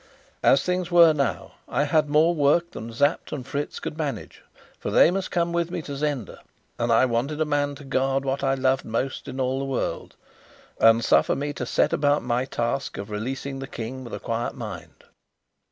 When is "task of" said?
12.45-13.11